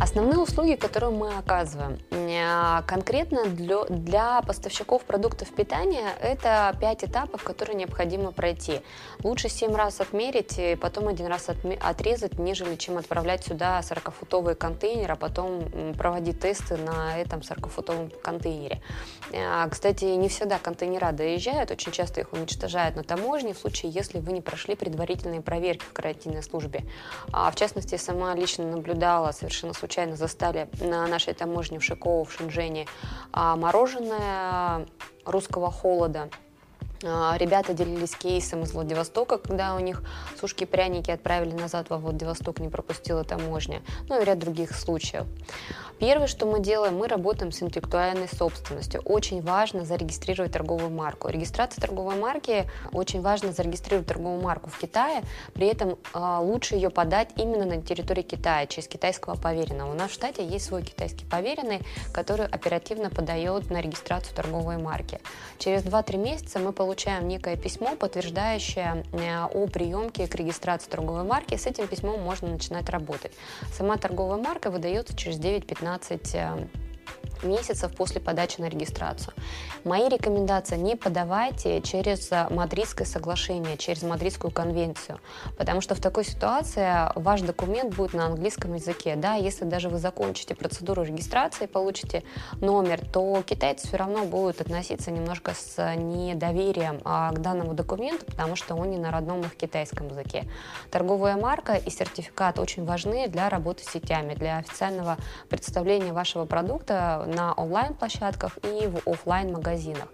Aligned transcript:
Основные 0.00 0.38
услуги, 0.38 0.76
которые 0.76 1.10
мы 1.10 1.36
оказываем, 1.36 1.98
э, 2.10 2.82
конкретно 2.86 3.44
для, 3.44 3.84
для 3.84 4.40
поставщиков 4.40 5.02
продуктов 5.02 5.54
питания, 5.54 6.08
это 6.22 6.74
5 6.80 7.04
этапов, 7.04 7.44
которые 7.44 7.76
необходимо 7.76 8.32
пройти. 8.32 8.80
Лучше 9.22 9.50
7 9.50 9.76
раз 9.76 10.00
отмерить 10.00 10.58
и 10.58 10.74
потом 10.74 11.08
один 11.08 11.26
раз 11.26 11.50
отрезать, 11.50 12.38
нежели 12.38 12.76
чем 12.76 12.96
отправлять 12.96 13.44
сюда 13.44 13.80
40-футовый 13.80 14.54
контейнер, 14.54 15.12
а 15.12 15.16
потом 15.16 15.92
проводить 15.98 16.40
тесты 16.40 16.78
на 16.78 17.18
этом 17.18 17.40
40-футовом 17.40 18.08
контейнере. 18.22 18.80
Э, 19.32 19.68
кстати, 19.70 20.06
не 20.06 20.30
всегда 20.30 20.58
контейнера 20.58 21.12
доезжают, 21.12 21.70
очень 21.72 21.92
часто 21.92 22.22
их 22.22 22.32
уничтожают 22.32 22.96
на 22.96 23.02
таможне 23.02 23.52
в 23.52 23.58
случае, 23.58 23.92
если 23.92 24.18
вы 24.18 24.32
не 24.32 24.40
прошли 24.40 24.76
предварительные 24.76 25.42
проверки 25.42 25.84
в 25.84 25.92
карантинной 25.92 26.42
службе. 26.42 26.84
А, 27.32 27.50
в 27.50 27.56
частности, 27.56 27.96
сама 27.96 28.34
лично 28.34 28.64
наблюдала 28.64 29.32
совершенно 29.32 29.74
случайно 29.74 29.89
случайно 29.90 30.14
застали 30.14 30.68
на 30.80 31.04
нашей 31.08 31.34
таможне 31.34 31.80
в 31.80 31.82
Шиково, 31.82 32.24
в 32.24 32.32
Шэньчжэне, 32.32 32.86
а, 33.32 33.56
мороженое 33.56 34.86
русского 35.24 35.72
холода. 35.72 36.30
А, 37.02 37.36
ребята 37.38 37.72
делились 37.72 38.14
кейсом 38.14 38.62
из 38.62 38.72
Владивостока, 38.72 39.38
когда 39.38 39.74
у 39.74 39.78
них 39.78 40.02
сушки-пряники 40.38 41.10
отправили 41.10 41.54
назад 41.54 41.88
во 41.88 41.96
Владивосток, 41.96 42.58
не 42.60 42.68
пропустила 42.68 43.24
таможня, 43.24 43.80
ну 44.08 44.20
и 44.20 44.24
ряд 44.24 44.38
других 44.38 44.74
случаев. 44.74 45.24
Первое, 45.98 46.28
что 46.28 46.46
мы 46.46 46.60
делаем, 46.60 46.96
мы 46.96 47.08
работаем 47.08 47.52
с 47.52 47.62
интеллектуальной 47.62 48.26
собственностью. 48.28 49.02
Очень 49.02 49.42
важно 49.42 49.84
зарегистрировать 49.84 50.52
торговую 50.52 50.88
марку. 50.90 51.28
Регистрация 51.28 51.82
торговой 51.82 52.16
марки, 52.16 52.66
очень 52.92 53.20
важно 53.20 53.52
зарегистрировать 53.52 54.06
торговую 54.06 54.40
марку 54.40 54.70
в 54.70 54.78
Китае, 54.78 55.22
при 55.52 55.66
этом 55.66 55.98
э, 56.14 56.38
лучше 56.40 56.74
ее 56.74 56.88
подать 56.88 57.28
именно 57.36 57.66
на 57.66 57.82
территории 57.82 58.22
Китая, 58.22 58.66
через 58.66 58.88
китайского 58.88 59.36
поверенного. 59.36 59.92
У 59.92 59.94
нас 59.94 60.10
в 60.10 60.14
штате 60.14 60.42
есть 60.42 60.66
свой 60.66 60.82
китайский 60.82 61.26
поверенный, 61.26 61.80
который 62.14 62.46
оперативно 62.46 63.10
подает 63.10 63.70
на 63.70 63.82
регистрацию 63.82 64.34
торговой 64.34 64.78
марки. 64.78 65.20
Через 65.58 65.82
2-3 65.82 66.16
месяца 66.16 66.58
мы 66.60 66.72
получаем 66.72 66.89
некое 67.22 67.56
письмо, 67.56 67.96
подтверждающее 67.96 69.04
э, 69.12 69.44
о 69.44 69.66
приемке 69.66 70.26
к 70.26 70.34
регистрации 70.34 70.90
торговой 70.90 71.24
марки. 71.24 71.56
С 71.56 71.66
этим 71.66 71.86
письмом 71.86 72.20
можно 72.20 72.48
начинать 72.48 72.88
работать. 72.88 73.32
Сама 73.72 73.96
торговая 73.96 74.38
марка 74.38 74.70
выдается 74.70 75.16
через 75.16 75.38
9-15 75.38 75.70
15 75.80 76.79
месяцев 77.42 77.92
после 77.94 78.20
подачи 78.20 78.60
на 78.60 78.68
регистрацию. 78.68 79.34
Мои 79.84 80.08
рекомендации 80.08 80.76
не 80.76 80.96
подавайте 80.96 81.80
через 81.82 82.30
Мадридское 82.50 83.06
соглашение, 83.06 83.76
через 83.76 84.02
Мадридскую 84.02 84.50
конвенцию, 84.50 85.20
потому 85.56 85.80
что 85.80 85.94
в 85.94 86.00
такой 86.00 86.24
ситуации 86.24 87.10
ваш 87.14 87.40
документ 87.42 87.94
будет 87.94 88.14
на 88.14 88.26
английском 88.26 88.74
языке. 88.74 89.16
Да, 89.16 89.34
если 89.34 89.64
даже 89.64 89.88
вы 89.88 89.98
закончите 89.98 90.54
процедуру 90.54 91.02
регистрации, 91.02 91.66
получите 91.66 92.22
номер, 92.60 93.00
то 93.12 93.42
китайцы 93.42 93.88
все 93.88 93.96
равно 93.96 94.24
будут 94.24 94.60
относиться 94.60 95.10
немножко 95.10 95.54
с 95.54 95.94
недоверием 95.96 97.00
а, 97.04 97.32
к 97.32 97.40
данному 97.40 97.74
документу, 97.74 98.26
потому 98.26 98.56
что 98.56 98.74
он 98.74 98.90
не 98.90 98.98
на 98.98 99.10
родном 99.10 99.40
их 99.40 99.56
китайском 99.56 100.08
языке. 100.08 100.44
Торговая 100.90 101.36
марка 101.36 101.74
и 101.74 101.90
сертификат 101.90 102.58
очень 102.58 102.84
важны 102.84 103.28
для 103.28 103.48
работы 103.48 103.84
с 103.84 103.90
сетями, 103.90 104.34
для 104.34 104.58
официального 104.58 105.16
представления 105.48 106.12
вашего 106.12 106.44
продукта 106.44 107.24
на 107.30 107.52
онлайн-площадках 107.54 108.58
и 108.62 108.86
в 108.86 109.08
офлайн-магазинах. 109.08 110.08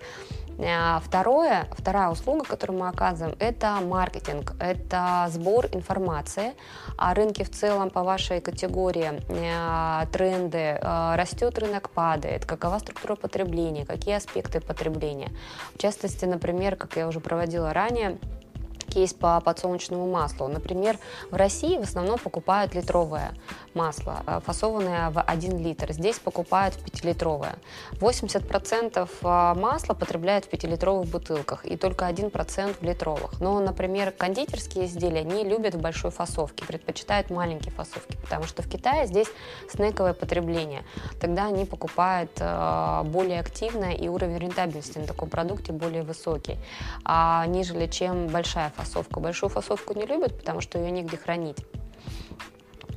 Э, 0.59 0.99
второе, 1.01 1.69
вторая 1.73 2.09
услуга, 2.09 2.45
которую 2.45 2.81
мы 2.81 2.89
оказываем, 2.89 3.37
это 3.39 3.79
маркетинг, 3.83 4.55
это 4.59 5.27
сбор 5.31 5.67
информации 5.73 6.55
о 6.97 7.15
рынке 7.15 7.45
в 7.45 7.51
целом 7.51 7.91
по 7.91 8.03
вашей 8.03 8.41
категории, 8.41 9.23
э, 9.29 10.07
тренды, 10.13 10.79
э, 10.81 11.15
растет 11.17 11.59
рынок, 11.59 11.91
падает, 11.91 12.47
какова 12.47 12.79
структура 12.79 13.17
потребления, 13.17 13.85
какие 13.85 14.15
аспекты 14.15 14.61
потребления. 14.61 15.31
В 15.75 15.79
частности, 15.79 16.25
например, 16.25 16.77
как 16.77 16.97
я 16.97 17.07
уже 17.07 17.21
проводила 17.21 17.73
ранее, 17.73 18.19
кейс 18.97 19.13
по 19.13 19.39
подсолнечному 19.43 20.11
маслу. 20.11 20.49
Например, 20.49 20.99
в 21.31 21.37
России 21.37 21.77
в 21.77 21.83
основном 21.83 22.19
покупают 22.19 22.75
литровое 22.75 23.35
масло, 23.75 24.23
э, 24.27 24.41
фасованное 24.47 25.11
в 25.11 25.21
1 25.21 25.59
литр. 25.59 25.93
Здесь 25.93 26.19
покупают 26.19 26.75
в 26.75 26.83
5-литровое. 26.83 27.57
80% 28.01 29.09
э, 29.21 29.61
масла 29.61 29.93
потребляют 29.93 30.47
в 30.47 30.49
5-литровых 30.51 31.11
бутылках 31.11 31.67
и 31.67 31.77
только 31.77 32.07
1% 32.09 32.77
в 32.81 32.83
литровых. 32.83 33.39
Но, 33.41 33.61
например, 33.61 34.13
кондитерские 34.13 34.87
изделия 34.87 35.25
не 35.25 35.45
любят 35.45 35.75
в 35.75 35.81
большой 35.81 36.11
фасовке, 36.11 36.65
предпочитают 36.65 37.29
маленькие 37.29 37.73
фасовки, 37.73 38.17
потому 38.23 38.45
что 38.45 38.63
в 38.63 38.69
Китае 38.69 39.07
здесь 39.07 39.29
снековое 39.69 40.15
потребление. 40.15 40.85
Тогда 41.21 41.49
они 41.49 41.67
покупают 41.67 42.31
э, 42.41 43.03
более 43.05 43.41
активно 43.41 43.93
и 43.93 44.09
уровень 44.09 44.39
рентабельности 44.39 44.97
на 44.99 45.07
таком 45.07 45.29
продукте 45.29 45.73
более 45.73 46.03
высокий, 46.03 46.57
а, 47.05 47.45
нежели 47.47 47.87
чем 47.89 48.29
большая 48.29 48.71
фасовка 48.71 48.86
фасовку. 48.87 49.21
Большую 49.21 49.51
фасовку 49.51 49.95
не 49.95 50.07
любят, 50.07 50.39
потому 50.39 50.61
что 50.61 50.79
ее 50.79 50.91
негде 50.91 51.17
хранить. 51.17 51.59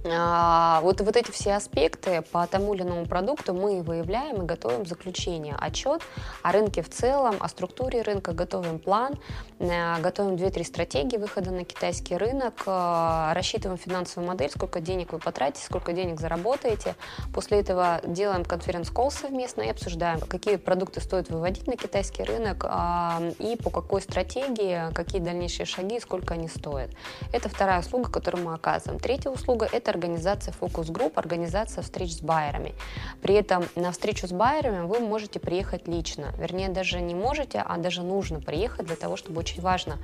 А, 0.05 0.79
вот, 0.81 1.01
вот 1.01 1.17
эти 1.17 1.29
все 1.31 1.55
аспекты 1.55 2.21
по 2.31 2.47
тому 2.47 2.73
или 2.73 2.83
иному 2.83 3.05
продукту 3.05 3.53
мы 3.53 3.81
выявляем 3.81 4.43
и 4.43 4.45
готовим 4.45 4.85
заключение, 4.85 5.55
отчет 5.59 6.01
о 6.41 6.51
рынке 6.53 6.81
в 6.81 6.89
целом, 6.89 7.35
о 7.39 7.49
структуре 7.49 8.01
рынка, 8.01 8.31
готовим 8.31 8.79
план, 8.79 9.19
э, 9.59 9.99
готовим 10.01 10.35
2-3 10.35 10.63
стратегии 10.63 11.17
выхода 11.17 11.51
на 11.51 11.65
китайский 11.65 12.15
рынок, 12.15 12.63
э, 12.65 13.31
рассчитываем 13.33 13.77
финансовую 13.77 14.27
модель, 14.27 14.49
сколько 14.49 14.79
денег 14.79 15.11
вы 15.11 15.19
потратите, 15.19 15.65
сколько 15.65 15.91
денег 15.91 16.19
заработаете. 16.19 16.95
После 17.33 17.59
этого 17.59 17.99
делаем 18.05 18.45
конференц-колл 18.45 19.11
совместно 19.11 19.63
и 19.63 19.69
обсуждаем, 19.69 20.21
какие 20.21 20.55
продукты 20.55 21.01
стоит 21.01 21.29
выводить 21.29 21.67
на 21.67 21.75
китайский 21.75 22.23
рынок 22.23 22.65
а, 22.65 23.21
и 23.39 23.57
по 23.57 23.69
какой 23.69 24.01
стратегии, 24.01 24.93
какие 24.93 25.19
дальнейшие 25.19 25.65
шаги, 25.65 25.99
сколько 25.99 26.35
они 26.35 26.47
стоят. 26.47 26.91
Это 27.33 27.49
вторая 27.49 27.81
услуга, 27.81 28.09
которую 28.09 28.45
мы 28.45 28.53
оказываем. 28.53 28.99
Третья 28.99 29.29
услуга– 29.29 29.67
это 29.71 29.88
организация 29.89 30.53
фокус-групп, 30.53 31.17
организация 31.17 31.81
встреч 31.81 32.15
с 32.15 32.21
байерами. 32.21 32.73
При 33.21 33.35
этом 33.35 33.65
на 33.75 33.91
встречу 33.91 34.27
с 34.27 34.31
байерами 34.31 34.85
вы 34.85 34.99
можете 34.99 35.39
приехать 35.39 35.87
лично. 35.87 36.33
Вернее, 36.37 36.69
даже 36.69 37.01
не 37.01 37.15
можете, 37.15 37.63
а 37.65 37.77
даже 37.77 38.03
нужно 38.03 38.39
приехать 38.39 38.85
для 38.85 38.95
того, 38.95 39.17
чтобы 39.17 39.39
очень 39.39 39.61
важно 39.61 39.97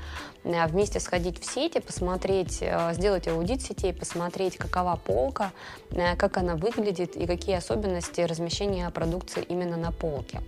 э, 0.44 0.66
вместе 0.68 1.00
сходить 1.00 1.41
в 1.41 1.46
сети, 1.46 1.79
посмотреть, 1.79 2.59
э, 2.62 2.94
сделать 2.94 3.28
аудит 3.28 3.62
сетей, 3.62 3.94
посмотреть, 3.94 4.57
какова 4.57 4.96
полка, 4.96 5.51
э, 5.91 6.16
как 6.16 6.38
она 6.38 6.56
выглядит 6.56 7.16
и 7.16 7.25
какие 7.25 7.56
особенности 7.56 8.22
размещения 8.22 8.90
продукции 8.90 9.44
именно 9.44 9.78
на 9.78 9.91
полке. 9.91 10.41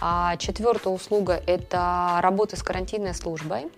А 0.00 0.36
четвертая 0.36 0.92
услуга– 0.92 1.40
это 1.46 2.18
работа 2.20 2.56
с 2.56 2.62
карантинной 2.62 3.14
службой. 3.14 3.70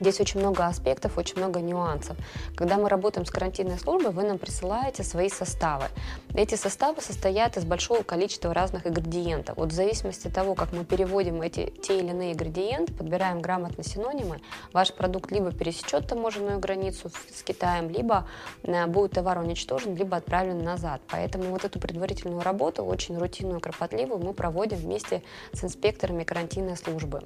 Здесь 0.00 0.20
очень 0.20 0.40
много 0.40 0.66
аспектов, 0.66 1.18
очень 1.18 1.38
много 1.38 1.60
нюансов. 1.60 2.16
Когда 2.54 2.76
мы 2.76 2.88
работаем 2.88 3.26
с 3.26 3.30
карантинной 3.30 3.78
службой, 3.78 4.12
вы 4.12 4.22
нам 4.22 4.38
присылаете 4.38 5.02
свои 5.02 5.28
составы. 5.28 5.86
Эти 6.34 6.54
составы 6.54 7.00
состоят 7.00 7.56
из 7.56 7.64
большого 7.64 8.02
количества 8.02 8.54
разных 8.54 8.86
ингредиентов. 8.86 9.56
Вот 9.56 9.72
в 9.72 9.74
зависимости 9.74 10.28
от 10.28 10.34
того, 10.34 10.54
как 10.54 10.72
мы 10.72 10.84
переводим 10.84 11.42
эти 11.42 11.72
те 11.82 11.98
или 11.98 12.10
иные 12.10 12.32
ингредиенты, 12.32 12.92
подбираем 12.92 13.40
грамотно 13.40 13.82
синонимы, 13.82 14.40
ваш 14.72 14.92
продукт 14.94 15.32
либо 15.32 15.52
пересечет 15.52 16.06
таможенную 16.06 16.60
границу 16.60 17.10
с 17.34 17.42
Китаем, 17.42 17.90
либо 17.90 18.28
э, 18.62 18.86
будет 18.86 19.12
товар 19.12 19.38
уничтожен, 19.38 19.96
либо 19.96 20.16
отправлен 20.16 20.62
назад. 20.62 21.00
Поэтому 21.08 21.44
вот 21.50 21.64
эту 21.64 21.80
предварительную 21.80 22.42
работу, 22.42 22.84
очень 22.84 23.18
рутинную, 23.18 23.60
кропотливую, 23.60 24.20
мы 24.24 24.32
проводим 24.32 24.78
вместе 24.78 25.22
с 25.52 25.64
инспекторами 25.64 26.22
карантинной 26.24 26.76
службы. 26.76 27.24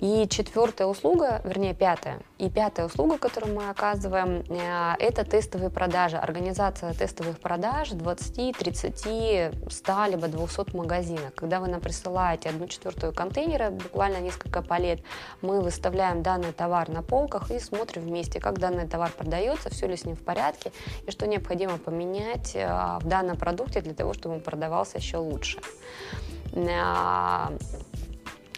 И 0.00 0.26
четвертая 0.28 0.88
услуга, 0.88 1.40
вернее 1.44 1.74
пятая, 1.74 2.20
и 2.38 2.50
пятая 2.50 2.86
услуга, 2.86 3.16
которую 3.16 3.54
мы 3.54 3.68
оказываем, 3.70 4.44
э, 4.48 4.94
это 4.98 5.24
тестовые 5.24 5.70
продажи, 5.70 6.16
организация 6.16 6.92
тестовых 6.92 7.38
продаж 7.38 7.90
20, 7.90 8.56
30, 8.56 9.54
100 9.70 10.06
либо 10.06 10.28
200 10.28 10.76
магазинах. 10.76 11.34
Когда 11.34 11.60
вы 11.60 11.68
нам 11.68 11.80
присылаете 11.80 12.48
одну 12.48 12.66
четвертую 12.66 13.14
контейнера, 13.14 13.70
буквально 13.70 14.18
несколько 14.20 14.62
палет, 14.62 15.00
мы 15.42 15.60
выставляем 15.60 16.22
данный 16.22 16.52
товар 16.52 16.88
на 16.88 17.02
полках 17.02 17.50
и 17.50 17.60
смотрим 17.60 18.02
вместе, 18.02 18.40
как 18.40 18.58
данный 18.58 18.88
товар 18.88 19.12
продается, 19.16 19.70
все 19.70 19.86
ли 19.86 19.96
с 19.96 20.04
ним 20.04 20.16
в 20.16 20.22
порядке 20.22 20.72
и 21.06 21.10
что 21.10 21.26
необходимо 21.26 21.78
поменять 21.78 22.56
э, 22.56 22.66
в 23.00 23.06
данном 23.06 23.36
продукте 23.36 23.80
для 23.80 23.94
того, 23.94 24.12
чтобы 24.12 24.36
он 24.36 24.40
продавался 24.40 24.98
еще 24.98 25.18
лучше. 25.18 25.60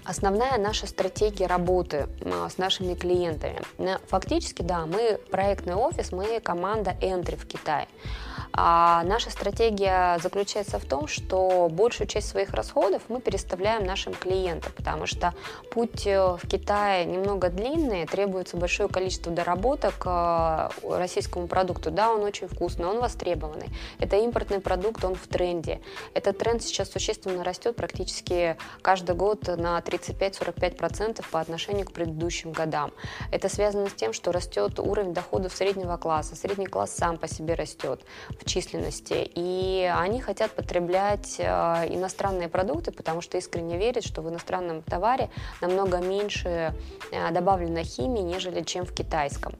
Основная 0.06 0.56
наша 0.56 0.86
стратегия 0.86 1.46
работы 1.46 2.06
а, 2.24 2.48
с 2.48 2.58
нашими 2.58 2.94
клиентами. 2.94 3.60
Фактически, 4.06 4.62
да, 4.62 4.86
мы 4.86 5.18
проектный 5.30 5.74
офис, 5.74 6.12
мы 6.12 6.38
команда 6.38 6.96
Entry 7.00 7.36
в 7.36 7.46
Китае. 7.46 7.88
А 8.58 9.02
наша 9.04 9.30
стратегия 9.30 10.18
заключается 10.22 10.78
в 10.78 10.84
том, 10.86 11.08
что 11.08 11.68
большую 11.70 12.06
часть 12.06 12.28
своих 12.28 12.54
расходов 12.54 13.02
мы 13.08 13.20
переставляем 13.20 13.84
нашим 13.84 14.14
клиентам, 14.14 14.72
потому 14.74 15.06
что 15.06 15.34
путь 15.70 16.06
э, 16.06 16.38
в 16.42 16.48
Китае 16.48 17.04
немного 17.04 17.50
длинный, 17.50 18.06
требуется 18.06 18.56
большое 18.56 18.88
количество 18.88 19.30
доработок 19.30 20.02
э, 20.06 20.70
российскому 20.88 21.48
продукту. 21.48 21.90
Да, 21.90 22.12
он 22.12 22.22
очень 22.22 22.48
вкусный, 22.48 22.86
он 22.86 22.98
востребованный. 22.98 23.68
Это 23.98 24.16
импортный 24.16 24.60
продукт, 24.60 25.04
он 25.04 25.16
в 25.16 25.26
тренде. 25.28 25.82
Этот 26.14 26.38
тренд 26.38 26.62
сейчас 26.62 26.90
существенно 26.90 27.44
растет 27.44 27.76
практически 27.76 28.56
каждый 28.80 29.14
год 29.14 29.48
на 29.48 29.78
35-45% 29.80 31.22
по 31.30 31.40
отношению 31.40 31.84
к 31.84 31.92
предыдущим 31.92 32.52
годам. 32.52 32.92
Это 33.30 33.50
связано 33.50 33.90
с 33.90 33.92
тем, 33.92 34.14
что 34.14 34.32
растет 34.32 34.78
уровень 34.78 35.12
доходов 35.12 35.54
среднего 35.54 35.98
класса. 35.98 36.36
Средний 36.36 36.66
класс 36.66 36.92
сам 36.92 37.18
по 37.18 37.28
себе 37.28 37.52
растет 37.52 38.00
в 38.30 38.45
численности. 38.46 39.30
И 39.34 39.90
они 39.94 40.20
хотят 40.20 40.52
потреблять 40.52 41.36
э, 41.38 41.44
иностранные 41.94 42.48
продукты, 42.48 42.92
потому 42.92 43.20
что 43.20 43.36
искренне 43.38 43.76
верят, 43.76 44.04
что 44.04 44.22
в 44.22 44.30
иностранном 44.30 44.82
товаре 44.82 45.30
намного 45.60 45.98
меньше 45.98 46.74
э, 47.12 47.30
добавлено 47.32 47.82
химии, 47.82 48.22
нежели 48.22 48.62
чем 48.62 48.86
в 48.86 48.92
китайском 48.92 49.52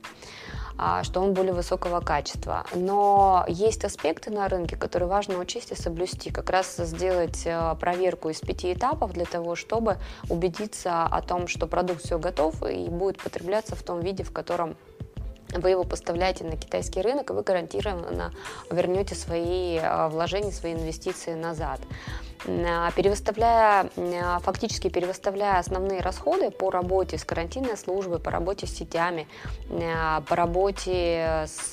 а, 0.78 1.04
что 1.04 1.20
он 1.20 1.32
более 1.32 1.54
высокого 1.54 2.00
качества. 2.00 2.66
Но 2.74 3.44
есть 3.48 3.84
аспекты 3.84 4.30
на 4.30 4.48
рынке, 4.48 4.76
которые 4.76 5.08
важно 5.08 5.38
учесть 5.38 5.72
и 5.72 5.74
соблюсти. 5.74 6.30
Как 6.30 6.50
раз 6.50 6.76
сделать 6.76 7.42
э, 7.46 7.74
проверку 7.80 8.28
из 8.28 8.40
пяти 8.40 8.72
этапов 8.72 9.12
для 9.12 9.24
того, 9.24 9.54
чтобы 9.54 9.96
убедиться 10.28 11.04
о 11.04 11.22
том, 11.22 11.48
что 11.48 11.66
продукт 11.66 12.02
все 12.02 12.18
готов 12.18 12.62
и 12.62 12.88
будет 12.88 13.22
потребляться 13.22 13.74
в 13.74 13.82
том 13.82 14.00
виде, 14.00 14.22
в 14.22 14.32
котором 14.32 14.76
вы 15.52 15.70
его 15.70 15.84
поставляете 15.84 16.44
на 16.44 16.56
китайский 16.56 17.00
рынок, 17.00 17.31
и 17.31 17.32
вы 17.32 17.43
гарантированно 17.43 18.32
вернете 18.70 19.14
свои 19.14 19.78
э, 19.78 20.08
вложения, 20.08 20.50
свои 20.50 20.75
инвестиции 20.75 21.34
назад. 21.34 21.81
Э, 22.44 22.90
перевыставляя, 22.94 23.90
э, 23.96 24.38
фактически 24.40 24.88
перевыставляя 24.88 25.58
основные 25.58 26.00
расходы 26.00 26.50
по 26.50 26.70
работе 26.70 27.19
с 27.19 27.25
карантинной 27.25 27.76
службой, 27.76 28.19
по 28.19 28.31
работе 28.31 28.66
с 28.66 28.70
сетями, 28.70 29.28
по 29.69 30.37
работе 30.37 31.46
с 31.46 31.72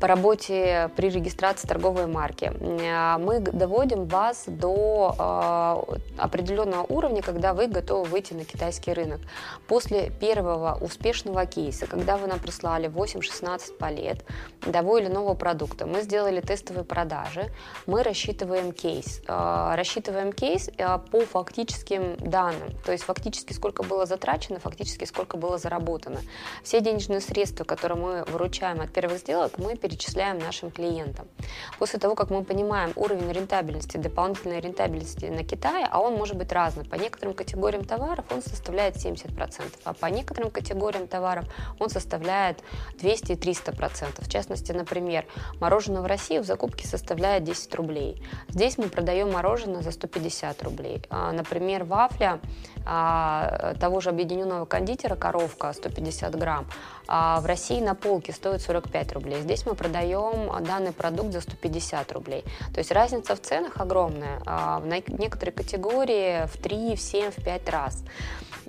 по 0.00 0.06
работе 0.06 0.90
при 0.96 1.10
регистрации 1.10 1.68
торговой 1.68 2.06
марки. 2.06 2.50
А, 2.90 3.18
мы 3.18 3.38
доводим 3.40 4.06
вас 4.06 4.44
до 4.46 5.14
а, 5.18 5.84
определенного 6.16 6.84
уровня, 6.88 7.22
когда 7.22 7.52
вы 7.52 7.66
готовы 7.66 8.04
выйти 8.04 8.32
на 8.32 8.44
китайский 8.44 8.94
рынок. 8.94 9.20
После 9.68 10.10
первого 10.10 10.78
успешного 10.80 11.44
кейса, 11.44 11.86
когда 11.86 12.16
вы 12.16 12.26
нам 12.28 12.38
прислали 12.38 12.88
8-16 12.88 13.76
палет 13.78 14.24
того 14.60 14.98
или 14.98 15.08
иного 15.08 15.34
продукта, 15.34 15.86
мы 15.86 16.00
сделали 16.00 16.40
тестовые 16.40 16.84
продажи, 16.84 17.50
мы 17.86 18.02
рассчитываем 18.02 18.72
кейс. 18.72 19.20
А, 19.28 19.76
рассчитываем 19.76 20.32
кейс 20.32 20.70
по 21.10 21.20
фактическим 21.20 22.16
данным, 22.16 22.70
то 22.86 22.92
есть 22.92 23.04
фактически 23.04 23.52
сколько 23.52 23.82
было 23.82 24.06
затрачено, 24.06 24.60
фактически 24.60 25.04
сколько 25.04 25.36
было 25.36 25.58
заработано. 25.58 26.20
Все 26.64 26.80
денежные 26.80 27.20
средства, 27.20 27.64
которые 27.64 27.98
мы 27.98 28.24
выручаем 28.24 28.80
от 28.80 28.90
первых 28.92 29.18
сделок, 29.18 29.58
мы 29.58 29.76
перечисляем 29.76 29.89
нашим 30.40 30.70
клиентам. 30.70 31.26
После 31.78 31.98
того, 31.98 32.14
как 32.14 32.30
мы 32.30 32.44
понимаем 32.44 32.92
уровень 32.96 33.30
рентабельности, 33.32 33.96
дополнительной 33.96 34.60
рентабельности 34.60 35.26
на 35.26 35.44
Китае, 35.44 35.86
а 35.90 36.00
он 36.00 36.14
может 36.14 36.36
быть 36.36 36.52
разным. 36.52 36.86
По 36.86 36.96
некоторым 36.96 37.34
категориям 37.34 37.84
товаров 37.84 38.24
он 38.30 38.42
составляет 38.42 38.96
70%, 38.96 39.62
а 39.84 39.94
по 39.94 40.06
некоторым 40.06 40.50
категориям 40.50 41.08
товаров 41.08 41.44
он 41.78 41.90
составляет 41.90 42.58
200-300%. 43.00 44.24
В 44.24 44.28
частности, 44.28 44.72
например, 44.72 45.26
мороженое 45.60 46.02
в 46.02 46.06
России 46.06 46.38
в 46.38 46.44
закупке 46.44 46.86
составляет 46.86 47.44
10 47.44 47.74
рублей. 47.74 48.22
Здесь 48.48 48.78
мы 48.78 48.88
продаем 48.88 49.32
мороженое 49.32 49.82
за 49.82 49.90
150 49.90 50.62
рублей. 50.62 51.02
А, 51.10 51.32
например, 51.32 51.84
вафля 51.84 52.40
а, 52.86 53.74
того 53.80 54.00
же 54.00 54.10
объединенного 54.10 54.64
кондитера 54.64 55.16
«Коровка» 55.16 55.72
150 55.72 56.36
грамм 56.36 56.66
в 57.10 57.44
России 57.44 57.80
на 57.80 57.94
полке 57.94 58.32
стоит 58.32 58.62
45 58.62 59.12
рублей. 59.12 59.40
Здесь 59.40 59.66
мы 59.66 59.74
продаем 59.74 60.64
данный 60.64 60.92
продукт 60.92 61.32
за 61.32 61.40
150 61.40 62.12
рублей. 62.12 62.44
То 62.72 62.78
есть 62.78 62.92
разница 62.92 63.34
в 63.34 63.40
ценах 63.40 63.80
огромная. 63.80 64.40
А 64.46 64.78
в 64.78 64.86
некоторые 64.86 65.52
категории 65.52 66.46
в 66.46 66.56
3, 66.58 66.94
в 66.94 67.00
7, 67.00 67.30
в 67.30 67.44
5 67.44 67.68
раз. 67.68 68.04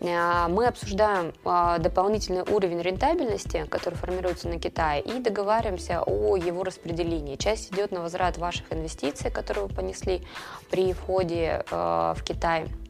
А, 0.03 0.47
мы 0.47 0.65
обсуждаем 0.65 1.33
дополнительный 1.43 2.41
уровень 2.41 2.81
рентабельности, 2.81 3.65
который 3.69 3.95
формируется 3.95 4.47
на 4.47 4.59
Китае, 4.59 5.01
и 5.01 5.19
договариваемся 5.19 6.01
о 6.01 6.35
его 6.35 6.63
распределении. 6.63 7.35
Часть 7.35 7.71
идет 7.71 7.91
на 7.91 8.01
возврат 8.01 8.37
ваших 8.37 8.71
инвестиций, 8.73 9.29
которые 9.29 9.67
вы 9.67 9.73
понесли 9.73 10.25
при 10.69 10.93
входе 10.93 11.63
в 11.69 12.17
Китай 12.23 12.63
а, 12.63 12.80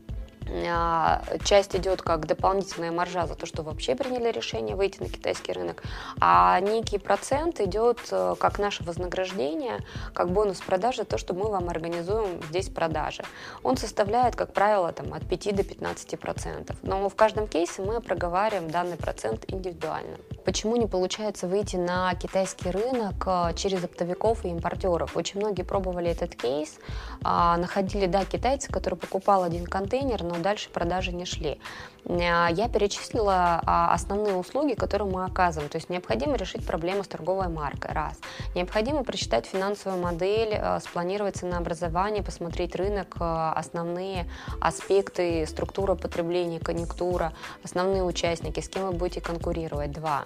часть 1.43 1.75
идет 1.75 2.01
как 2.01 2.25
дополнительная 2.25 2.91
маржа 2.91 3.25
за 3.27 3.35
то, 3.35 3.45
что 3.45 3.63
вообще 3.63 3.95
приняли 3.95 4.31
решение 4.31 4.75
выйти 4.75 5.01
на 5.01 5.09
китайский 5.09 5.53
рынок, 5.53 5.83
а 6.19 6.59
некий 6.59 6.97
процент 6.97 7.59
идет 7.59 7.99
э, 8.11 8.35
как 8.39 8.59
наше 8.59 8.83
вознаграждение, 8.83 9.79
как 10.13 10.31
бонус 10.31 10.59
продажи, 10.59 11.05
то, 11.05 11.17
что 11.17 11.33
мы 11.33 11.49
вам 11.49 11.69
организуем 11.69 12.41
здесь 12.49 12.69
продажи. 12.69 13.23
Он 13.63 13.77
составляет, 13.77 14.35
как 14.35 14.53
правило, 14.53 14.91
там, 14.91 15.13
от 15.13 15.27
5 15.27 15.55
до 15.55 15.63
15 15.63 16.19
процентов. 16.19 16.75
Но 16.81 17.07
в 17.09 17.15
каждом 17.15 17.47
кейсе 17.47 17.81
мы 17.81 18.01
проговариваем 18.01 18.69
данный 18.69 18.97
процент 18.97 19.45
индивидуально. 19.47 20.17
Почему 20.45 20.75
не 20.75 20.87
получается 20.87 21.47
выйти 21.47 21.75
на 21.75 22.13
китайский 22.15 22.71
рынок 22.71 23.23
э, 23.25 23.53
через 23.55 23.83
оптовиков 23.83 24.43
и 24.45 24.49
импортеров? 24.49 25.15
Очень 25.15 25.39
многие 25.39 25.63
пробовали 25.63 26.09
этот 26.09 26.35
кейс, 26.35 26.77
а, 27.23 27.57
находили, 27.57 28.07
да, 28.07 28.25
китайцы, 28.25 28.71
который 28.71 28.95
покупал 28.95 29.43
один 29.43 29.65
контейнер, 29.65 30.23
но 30.31 30.39
дальше 30.39 30.69
продажи 30.69 31.11
не 31.11 31.25
шли. 31.25 31.59
Э, 32.05 32.47
я 32.51 32.67
перечислила 32.69 33.61
а, 33.65 33.93
основные 33.93 34.35
услуги, 34.35 34.73
которые 34.73 35.09
мы 35.09 35.25
оказываем. 35.25 35.69
То 35.69 35.77
есть 35.77 35.89
необходимо 35.89 36.35
решить 36.35 36.65
проблему 36.65 37.03
с 37.03 37.07
торговой 37.07 37.47
маркой, 37.47 37.91
раз. 37.91 38.19
Необходимо 38.55 39.03
прочитать 39.03 39.45
финансовую 39.45 40.01
модель, 40.01 40.53
э, 40.53 40.79
спланировать 40.79 41.37
ценообразование, 41.37 42.23
посмотреть 42.23 42.75
рынок, 42.75 43.15
э, 43.19 43.53
основные 43.55 44.25
аспекты, 44.59 45.45
структура 45.45 45.95
потребления, 45.95 46.59
конъюнктура, 46.59 47.33
основные 47.63 48.03
участники, 48.03 48.59
с 48.59 48.69
кем 48.69 48.87
вы 48.87 48.91
будете 48.93 49.21
конкурировать, 49.21 49.91
два. 49.91 50.25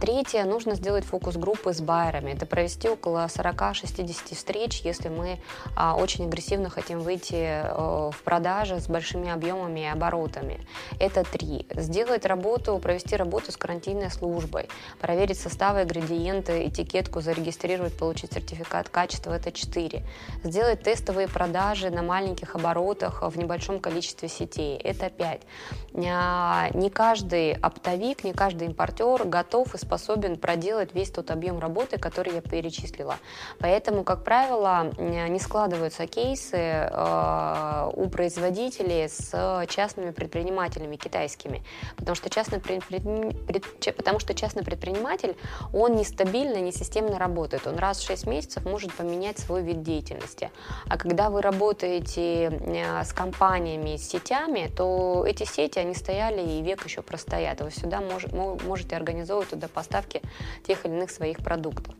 Третье, 0.00 0.44
нужно 0.44 0.74
сделать 0.74 1.04
фокус-группы 1.04 1.72
с 1.72 1.80
байерами. 1.80 2.32
Это 2.32 2.46
провести 2.46 2.88
около 2.88 3.26
40-60 3.26 4.34
встреч, 4.34 4.80
если 4.82 5.08
мы 5.08 5.38
а, 5.76 5.94
очень 5.94 6.26
агрессивно 6.26 6.70
хотим 6.70 7.00
выйти 7.00 7.62
в 7.74 8.22
продажи 8.24 8.80
с 8.80 8.88
большими 9.08 9.30
объемами 9.30 9.80
и 9.80 9.86
оборотами. 9.86 10.60
Это 10.98 11.24
три. 11.24 11.66
Сделать 11.70 12.26
работу, 12.26 12.78
провести 12.78 13.16
работу 13.16 13.52
с 13.52 13.56
карантинной 13.56 14.10
службой, 14.10 14.68
проверить 15.00 15.38
составы, 15.38 15.82
ингредиенты, 15.82 16.66
этикетку, 16.68 17.20
зарегистрировать, 17.20 17.96
получить 17.96 18.32
сертификат 18.34 18.90
качества. 18.90 19.32
Это 19.32 19.50
четыре. 19.50 20.04
Сделать 20.44 20.82
тестовые 20.82 21.26
продажи 21.28 21.90
на 21.90 22.02
маленьких 22.02 22.54
оборотах 22.54 23.22
в 23.22 23.38
небольшом 23.38 23.80
количестве 23.80 24.28
сетей. 24.28 24.76
Это 24.76 25.08
пять. 25.08 25.42
А, 25.94 26.68
не 26.74 26.90
каждый 26.90 27.52
оптовик, 27.52 28.24
не 28.24 28.32
каждый 28.34 28.66
импортер 28.68 29.24
готов 29.24 29.74
и 29.74 29.78
способен 29.78 30.36
проделать 30.36 30.94
весь 30.94 31.10
тот 31.10 31.30
объем 31.30 31.58
работы, 31.58 31.98
который 31.98 32.34
я 32.34 32.40
перечислила. 32.42 33.16
Поэтому, 33.58 34.04
как 34.04 34.22
правило, 34.22 34.92
не 34.98 35.38
складываются 35.38 36.06
кейсы 36.06 36.56
э, 36.56 37.90
у 37.94 38.08
производителей 38.08 38.97
с 39.06 39.66
частными 39.68 40.10
предпринимателями 40.10 40.96
китайскими, 40.96 41.62
потому 41.96 42.14
что 42.14 42.30
частный, 42.30 42.60
предпри... 42.60 43.92
потому 43.92 44.18
что 44.18 44.34
частный 44.34 44.64
предприниматель, 44.64 45.36
он 45.72 45.94
нестабильно, 45.94 46.58
не 46.58 46.72
системно 46.72 47.18
работает, 47.18 47.66
он 47.66 47.76
раз 47.76 48.00
в 48.00 48.06
6 48.06 48.26
месяцев 48.26 48.64
может 48.64 48.92
поменять 48.92 49.38
свой 49.38 49.62
вид 49.62 49.82
деятельности. 49.82 50.50
А 50.88 50.96
когда 50.96 51.30
вы 51.30 51.42
работаете 51.42 52.46
э, 52.46 53.04
с 53.04 53.12
компаниями, 53.12 53.96
с 53.96 54.08
сетями, 54.08 54.70
то 54.74 55.24
эти 55.26 55.44
сети, 55.44 55.78
они 55.78 55.94
стояли 55.94 56.40
и 56.40 56.62
век 56.62 56.84
еще 56.84 57.02
простоят. 57.02 57.60
Вы 57.60 57.70
мож... 58.00 58.26
можете 58.32 58.96
организовывать 58.96 59.50
туда 59.50 59.68
поставки 59.68 60.22
тех 60.66 60.84
или 60.84 60.92
иных 60.92 61.10
своих 61.10 61.38
продуктов. 61.38 61.94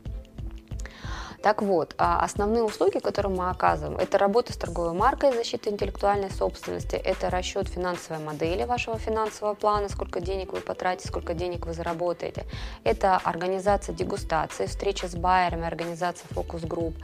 Так 1.41 1.61
вот, 1.61 1.95
а 1.97 2.21
основные 2.23 2.63
услуги, 2.63 2.99
которые 2.99 3.33
мы 3.33 3.49
оказываем, 3.49 3.97
это 3.97 4.17
работа 4.17 4.51
с 4.51 4.57
торговой 4.57 4.93
маркой, 4.93 5.31
защита 5.31 5.69
интеллектуальной 5.69 6.29
собственности, 6.29 6.95
это 6.95 7.29
расчет 7.29 7.69
финансовой 7.69 8.21
модели 8.21 8.65
вашего 8.65 8.97
финансового 8.97 9.53
плана, 9.53 9.87
сколько 9.87 10.19
денег 10.19 10.51
вы 10.51 10.59
потратите, 10.59 11.07
сколько 11.07 11.33
денег 11.33 11.65
вы 11.65 11.73
заработаете. 11.73 12.45
Это 12.83 13.15
организация 13.17 13.95
дегустации, 13.95 14.65
встреча 14.65 15.07
с 15.07 15.15
байерами, 15.15 15.65
организация 15.65 16.27
фокус-групп. 16.29 16.95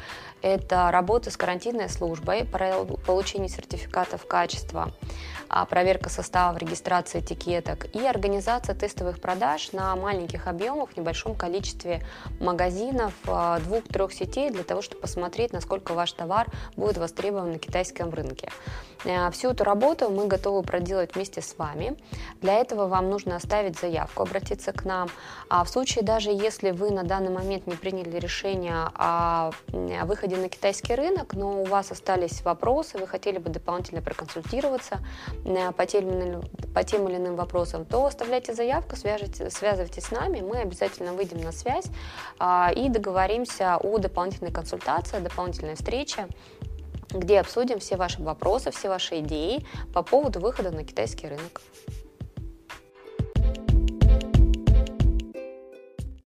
Это 0.42 0.92
работа 0.92 1.32
с 1.32 1.38
карантинной 1.38 1.89
службой, 1.89 2.46
получение 2.46 3.50
сертификатов 3.50 4.27
качества, 4.27 4.92
а, 5.48 5.65
проверка 5.65 6.10
состава, 6.10 6.58
регистрация 6.58 7.22
этикеток 7.22 7.94
и 7.96 8.06
организация 8.06 8.75
тестовых 8.75 9.20
продаж 9.20 9.72
на 9.72 9.96
маленьких 9.96 10.48
объемах 10.48 10.92
в 10.92 10.98
небольшом 10.98 11.36
количестве 11.36 12.06
магазинов, 12.39 13.13
а, 13.27 13.60
двух-трех 13.60 14.13
сетей 14.25 14.50
для 14.50 14.63
того, 14.63 14.82
чтобы 14.82 15.01
посмотреть, 15.01 15.53
насколько 15.53 15.94
ваш 15.94 16.12
товар 16.12 16.48
будет 16.75 16.98
востребован 16.98 17.51
на 17.53 17.60
китайском 17.60 18.10
рынке. 18.10 18.50
Э, 19.05 19.29
всю 19.32 19.51
эту 19.51 19.63
работу 19.63 20.10
мы 20.10 20.27
готовы 20.27 20.63
проделать 20.63 21.15
вместе 21.15 21.41
с 21.41 21.58
вами. 21.58 21.96
Для 22.41 22.53
этого 22.53 22.88
вам 22.88 23.10
нужно 23.10 23.36
оставить 23.36 23.79
заявку, 23.79 24.24
обратиться 24.24 24.72
к 24.72 24.84
нам. 24.86 25.10
А 25.50 25.63
в 25.63 25.70
случае 25.70 26.03
даже 26.03 26.32
если 26.32 26.72
вы 26.72 26.91
на 26.91 27.03
данный 27.03 27.32
момент 27.32 27.67
не 27.67 27.75
приняли 27.75 28.20
решение 28.20 28.89
о 28.96 29.51
выходе 30.05 30.38
на 30.38 30.50
китайский 30.50 30.96
рынок, 30.96 31.34
но 31.34 31.62
у 31.62 31.65
вас 31.65 31.91
остались 31.91 32.41
вопросы, 32.41 32.98
вы 32.98 33.08
хотели 33.08 33.38
бы 33.38 33.50
дополнительно 33.50 34.01
проконсультироваться 34.01 35.00
э, 35.46 35.72
по 35.72 35.86
тем, 35.86 36.44
по 36.74 36.84
тем 36.84 37.08
или 37.08 37.17
иным 37.17 37.36
вопросам, 37.36 37.86
то 37.86 38.05
оставляйте 38.05 38.53
заявку, 38.53 38.96
связывайтесь 38.96 40.05
с 40.05 40.12
нами, 40.12 40.41
мы 40.41 40.58
обязательно 40.58 41.13
выйдем 41.13 41.41
на 41.41 41.51
связь 41.51 41.86
а, 42.39 42.72
и 42.75 42.89
договоримся 42.89 43.75
о 43.75 43.98
дополнительной 44.15 44.51
консультации, 44.51 45.19
дополнительной 45.19 45.75
встрече 45.75 46.27
где 47.12 47.39
обсудим 47.39 47.79
все 47.79 47.95
ваши 47.95 48.22
вопросы, 48.22 48.72
все 48.72 48.89
ваши 48.89 49.19
идеи 49.19 49.65
по 49.93 50.03
поводу 50.03 50.41
выхода 50.41 50.72
на 50.72 50.84
китайский 50.84 51.27
рынок. 51.27 51.62